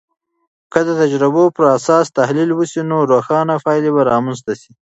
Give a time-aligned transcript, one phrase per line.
[0.71, 4.71] که د تجربو پراساس تحلیل وسي، نو روښانه پایلې به رامنځته سي.